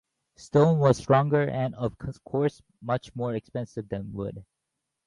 [0.35, 4.43] Stone was stronger and of course much more expensive than wood.